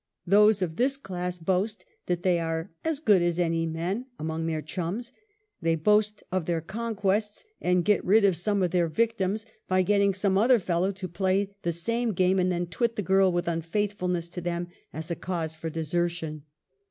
[0.25, 4.63] Those of this class boast that they are "as good as any men" among their
[4.63, 5.11] chums.
[5.61, 10.15] They boast of their conquests and get rid of some of their victims by getting
[10.15, 14.07] some other fellow to play the same game and then twit the girl with unfaithful
[14.07, 16.45] ness to them as a cause for desertion.